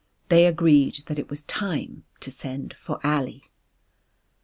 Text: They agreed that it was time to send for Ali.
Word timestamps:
They 0.29 0.47
agreed 0.47 1.03
that 1.05 1.19
it 1.19 1.29
was 1.29 1.43
time 1.43 2.05
to 2.21 2.31
send 2.31 2.73
for 2.73 2.99
Ali. 3.05 3.51